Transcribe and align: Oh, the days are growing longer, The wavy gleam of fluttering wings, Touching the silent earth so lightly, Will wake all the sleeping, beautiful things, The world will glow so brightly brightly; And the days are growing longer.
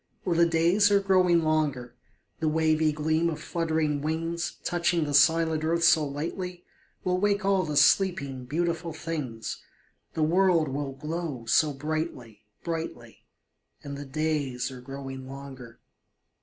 Oh, 0.25 0.33
the 0.33 0.47
days 0.47 0.89
are 0.89 0.99
growing 0.99 1.43
longer, 1.43 1.95
The 2.39 2.47
wavy 2.49 2.91
gleam 2.91 3.29
of 3.29 3.39
fluttering 3.39 4.01
wings, 4.01 4.57
Touching 4.63 5.03
the 5.05 5.13
silent 5.13 5.63
earth 5.63 5.83
so 5.83 6.03
lightly, 6.07 6.63
Will 7.03 7.19
wake 7.19 7.45
all 7.45 7.61
the 7.61 7.77
sleeping, 7.77 8.45
beautiful 8.45 8.93
things, 8.93 9.61
The 10.15 10.23
world 10.23 10.69
will 10.69 10.93
glow 10.93 11.45
so 11.45 11.71
brightly 11.71 12.47
brightly; 12.63 13.27
And 13.83 13.95
the 13.95 14.05
days 14.05 14.71
are 14.71 14.81
growing 14.81 15.27
longer. 15.29 15.79